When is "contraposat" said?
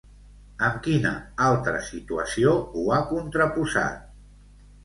3.15-4.13